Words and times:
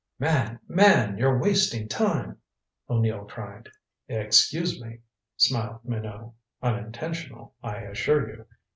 "Man! 0.17 0.59
Man! 0.67 1.19
You're 1.19 1.37
wasting 1.37 1.87
time," 1.87 2.39
O'Neill 2.89 3.23
cried. 3.25 3.69
"Excuse 4.07 4.81
me," 4.81 5.01
smiled 5.37 5.85
Minot. 5.85 6.31
"Unintentional, 6.59 7.53
I 7.61 7.81
assure 7.81 8.27
you." 8.27 8.45